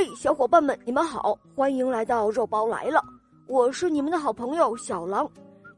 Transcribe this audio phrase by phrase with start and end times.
[0.00, 3.02] 嘿，小伙伴们，你们好，欢迎来到肉包来了，
[3.48, 5.28] 我是你们的好朋友小狼。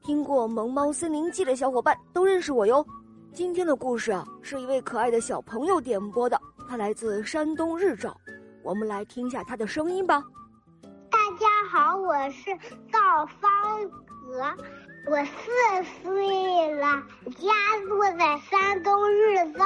[0.03, 2.87] 听过《萌猫森林记》的小伙伴都认识我哟。
[3.33, 6.39] 今天的故事啊，是一位可爱的小朋友点播的，
[6.69, 8.15] 他来自山东日照，
[8.63, 10.23] 我们来听一下他的声音吧。
[11.11, 12.55] 大家好，我是
[12.93, 13.51] 赵方
[13.89, 14.45] 格，
[15.11, 16.87] 我四岁了，
[17.39, 17.49] 家
[17.89, 19.65] 住在山东日照。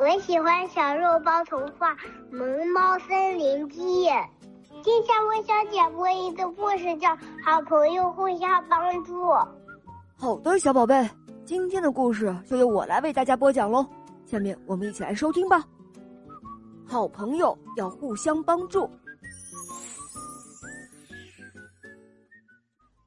[0.00, 1.94] 我喜欢小肉包童话
[2.30, 4.06] 《萌猫森林记》。
[4.82, 7.08] 今天我想讲播一个故事，叫
[7.44, 9.12] 《好朋友互相帮助》。
[10.16, 11.06] 好的，小宝贝，
[11.44, 13.84] 今天的故事就由我来为大家播讲喽。
[14.24, 15.62] 下面我们一起来收听吧。
[16.86, 18.90] 好朋友要互相帮助。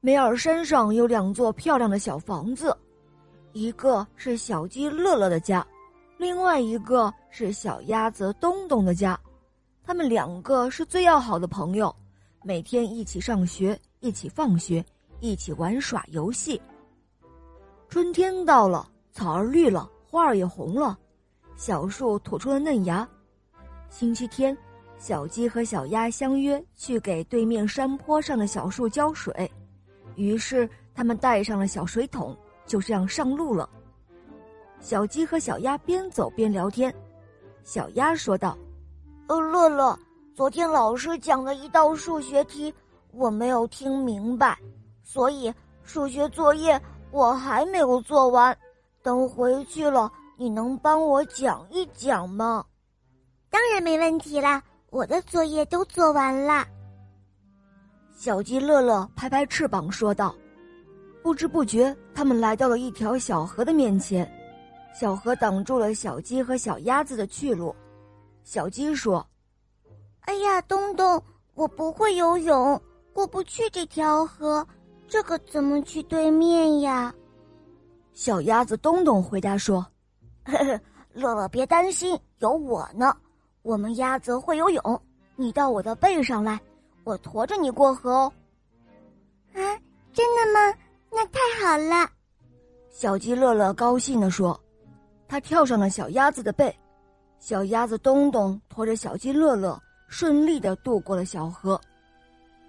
[0.00, 2.76] 梅尔山上有两座漂亮的小房子，
[3.52, 5.66] 一个是小鸡乐乐的家。
[6.24, 9.20] 另外一个是小鸭子东东的家，
[9.84, 11.94] 他们两个是最要好的朋友，
[12.42, 14.82] 每天一起上学，一起放学，
[15.20, 16.58] 一起玩耍游戏。
[17.90, 20.98] 春天到了，草儿绿了，花儿也红了，
[21.56, 23.06] 小树吐出了嫩芽。
[23.90, 24.56] 星期天，
[24.96, 29.52] 小鸡和小鸭相约去给对面山坡上的小树浇水，
[30.16, 33.68] 于是他们带上了小水桶，就这样上路了。
[34.84, 36.94] 小鸡和小鸭边走边聊天，
[37.62, 38.54] 小鸭说道
[39.28, 39.98] ：“呃，乐乐，
[40.34, 42.72] 昨天老师讲的一道数学题
[43.10, 44.58] 我没有听明白，
[45.02, 45.50] 所以
[45.84, 46.78] 数学作业
[47.12, 48.54] 我还没有做完。
[49.02, 52.62] 等回去了，你能帮我讲一讲吗
[53.48, 56.62] ？”“当然没问题啦，我的作业都做完了。”
[58.14, 60.34] 小鸡乐乐拍拍翅膀说道。
[61.22, 64.30] 不知不觉，他们来到了一条小河的面前。
[64.94, 67.74] 小河挡住了小鸡和小鸭子的去路。
[68.44, 69.26] 小鸡说
[70.22, 71.20] ：“哎呀，东东，
[71.54, 72.80] 我不会游泳，
[73.12, 74.64] 过不去这条河，
[75.08, 77.12] 这可怎么去对面呀？”
[78.14, 79.84] 小鸭子东东回答说
[80.46, 80.80] ：“呵呵，
[81.12, 83.16] 乐乐别担心，有我呢。
[83.62, 85.02] 我们鸭子会游泳，
[85.34, 86.60] 你到我的背上来，
[87.02, 88.32] 我驮着你过河哦。”
[89.54, 89.58] 啊，
[90.12, 90.78] 真的吗？
[91.10, 92.08] 那太好了！
[92.90, 94.60] 小鸡乐乐高兴地说。
[95.26, 96.74] 他跳上了小鸭子的背，
[97.38, 101.80] 小鸭子东东驮着小鸡乐乐，顺利的渡过了小河。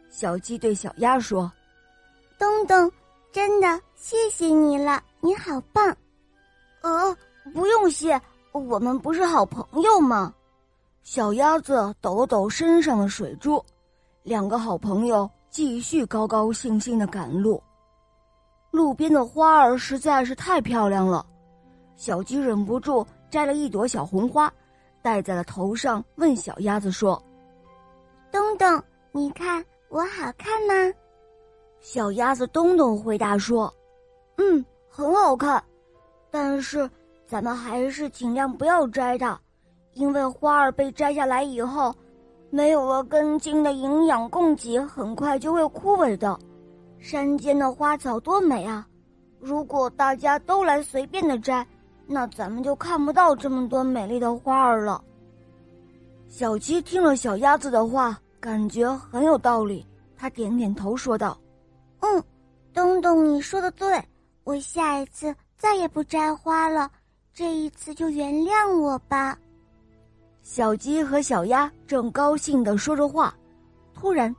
[0.10, 1.52] 小鸡对小鸭说
[2.40, 2.92] ：“东东，
[3.32, 5.96] 真的谢谢你了，你好棒。
[6.82, 7.18] ”“呃，
[7.54, 8.20] 不用谢，
[8.52, 10.34] 我们不是好朋友吗？”
[11.04, 13.64] 小鸭子抖了抖身上的水珠，
[14.24, 17.62] 两个好朋友继续高高兴兴的赶路。
[18.72, 21.26] 路边的花儿实在是太漂亮了。
[21.96, 24.52] 小鸡忍不住摘了一朵小红花，
[25.02, 27.22] 戴在了头上，问小鸭子说
[28.32, 30.94] ：“东东，你看我好看吗？”
[31.80, 33.74] 小鸭子东东回答说
[34.38, 35.64] ：“嗯，很好看，
[36.30, 36.90] 但是
[37.26, 39.40] 咱们还是尽量不要摘它，
[39.94, 41.96] 因为花儿被摘下来以后，
[42.50, 46.38] 没有了根茎的营养供给，很快就会枯萎的。
[47.00, 48.86] 山间的花草多美啊！
[49.40, 51.66] 如果大家都来随便的摘。”
[52.08, 55.04] 那咱们就看不到这么多美丽的花儿了。
[56.28, 59.86] 小鸡听了小鸭子的话，感觉很有道理。
[60.18, 61.38] 他点点头说道
[62.02, 62.24] ：“嗯，
[62.74, 64.02] 东东，你说的对，
[64.44, 66.90] 我下一次再也不摘花了。
[67.34, 69.38] 这一次就原谅我吧。”
[70.42, 73.36] 小鸡和小鸭正高兴的说着话，
[73.94, 74.34] 突然，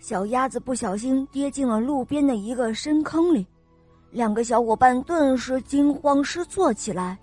[0.00, 3.46] 小鸭子不小心跌进了路边的一个深坑里。
[4.12, 7.18] 两个小伙伴顿时惊慌失措起来。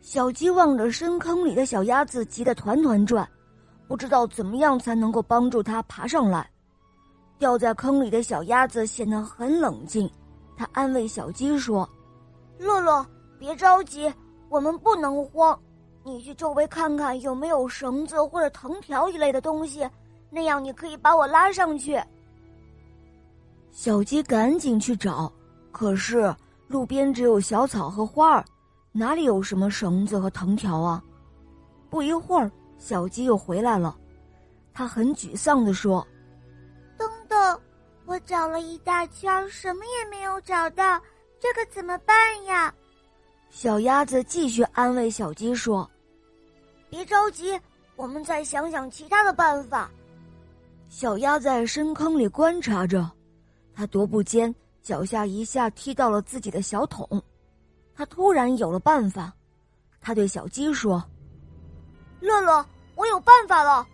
[0.00, 3.28] 小鸡望着深坑里的小鸭子，急得团团转，
[3.88, 6.48] 不知道怎么样才能够帮助它爬上来。
[7.36, 10.08] 掉在坑里的小鸭子显得很冷静，
[10.56, 11.88] 他安慰小鸡说
[12.58, 13.04] ：“乐乐，
[13.36, 14.12] 别着急，
[14.48, 15.58] 我们不能慌。
[16.04, 19.88] 你去周围看看有没有绳子或者藤条一类的东西，
[20.30, 22.00] 那样你可以把我拉上去。”
[23.72, 25.32] 小鸡赶紧去找。
[25.72, 26.32] 可是
[26.68, 28.44] 路边只有小草和花儿，
[28.92, 31.02] 哪里有什么绳子和藤条啊？
[31.90, 33.96] 不一会儿，小鸡又回来了，
[34.72, 36.06] 它很沮丧地说
[36.96, 37.38] ：“东东，
[38.04, 41.00] 我找了一大圈，什么也没有找到，
[41.40, 42.72] 这可怎么办呀？”
[43.50, 45.90] 小鸭子继续安慰小鸡说
[46.88, 47.58] ：“别着急，
[47.96, 49.90] 我们再想想其他的办法。”
[50.88, 53.10] 小鸭在深坑里观察着，
[53.74, 54.54] 它踱步间。
[54.82, 57.22] 脚下一下踢到了自己的小桶，
[57.94, 59.32] 他突然有了办法，
[60.00, 61.02] 他对小鸡说
[62.20, 62.64] ：“乐乐，
[62.96, 63.86] 我有办法了，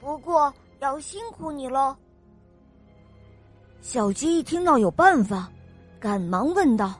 [0.00, 1.96] 不过要辛苦你喽。
[3.80, 5.50] 小鸡一听到有办法，
[5.98, 6.94] 赶忙问道：“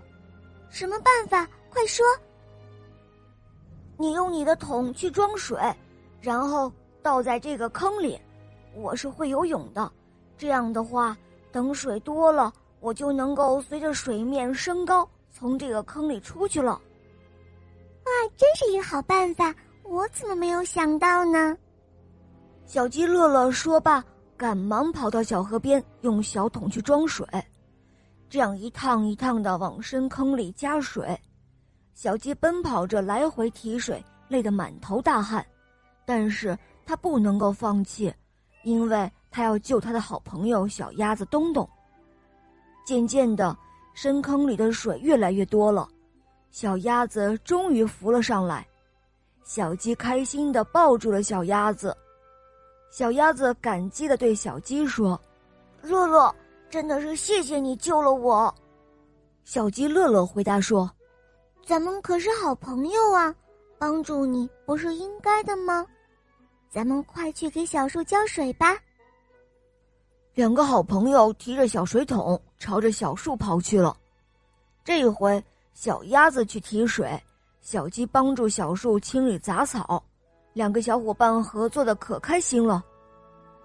[0.68, 1.48] 什么办法？
[1.70, 2.04] 快说！”
[3.96, 5.58] 你用你的桶去装水，
[6.20, 6.70] 然后
[7.00, 8.20] 倒在这个坑里。
[8.74, 9.90] 我是会游泳的，
[10.36, 11.16] 这样的话，
[11.50, 16.72] 等水多了，我就能够随着水面升高，从这个坑里出去了。
[16.72, 19.54] 哇，真是一个好办法！
[19.82, 21.56] 我怎么没有想到呢？
[22.66, 24.04] 小鸡乐乐说罢，
[24.36, 27.26] 赶忙跑到小河边，用小桶去装水，
[28.28, 31.18] 这样一趟一趟的往深坑里加水。
[31.94, 35.44] 小鸡奔跑着来回提水，累得满头大汗，
[36.04, 38.12] 但是他不能够放弃，
[38.64, 41.68] 因为他要救他的好朋友小鸭子东东。
[42.86, 43.54] 渐渐的，
[43.94, 45.88] 深坑里的水越来越多了，
[46.52, 48.64] 小鸭子终于浮了上来。
[49.42, 51.96] 小鸡开心的抱住了小鸭子，
[52.92, 55.20] 小鸭子感激的对小鸡说
[55.82, 56.32] ：“乐乐，
[56.70, 58.54] 真的是谢谢你救了我。”
[59.44, 60.88] 小鸡乐乐回答说。
[61.64, 63.34] 咱们可是好朋友啊，
[63.76, 65.84] 帮助你不是应该的吗？
[66.70, 68.78] 咱们快去给小树浇水吧。
[70.36, 73.96] 两个好朋友提着小水桶朝着小树跑去了。
[74.84, 75.42] 这一回，
[75.72, 77.18] 小鸭子去提水，
[77.62, 80.04] 小鸡帮助小树清理杂草，
[80.52, 82.84] 两个小伙伴合作的可开心了。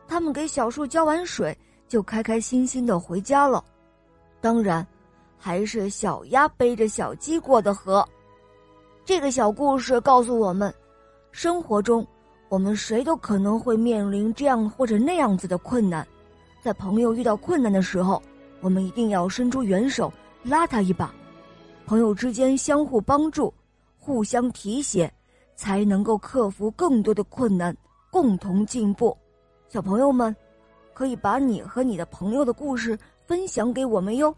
[0.07, 1.55] 他们给小树浇完水，
[1.89, 3.61] 就开开心心的回家了。
[4.39, 4.87] 当然。
[5.43, 8.07] 还是小鸭背着小鸡过的河。
[9.03, 10.71] 这个小故事告诉我们，
[11.31, 12.05] 生活中
[12.47, 16.07] 我们谁都可能会面临这样或者那样子的困难，
[16.61, 18.21] 在朋友遇到困难的时候，
[18.59, 20.13] 我们一定要伸出援手
[20.43, 21.11] 拉他一把。
[21.87, 23.51] 朋友之间相互帮助，
[23.97, 25.11] 互相提携，
[25.55, 27.75] 才能够克服更多的困难，
[28.11, 29.17] 共同进步。
[29.69, 30.35] 小朋友们，
[30.93, 34.33] 可以把你和你的朋友的故事分享给我们哟。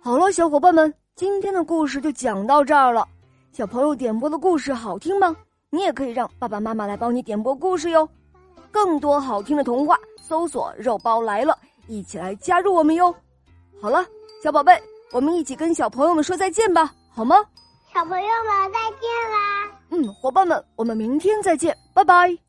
[0.00, 3.04] 好了，小伙伴们，今天的故事就讲到这儿了。
[3.50, 5.34] 小朋友点播的故事好听吗？
[5.70, 8.08] 你也可以让爸爸妈妈来帮你点播故事哟。
[8.70, 13.14] 更多好听的童话，搜索“肉包来了”，一起来加入我们哟。
[13.80, 14.04] 好了，
[14.42, 14.80] 小宝贝，
[15.12, 17.36] 我们一起跟小朋友们说再见吧，好吗？
[17.94, 19.72] 小朋友们再见啦！
[19.90, 22.47] 嗯，伙伴们，我们明天再见，拜拜。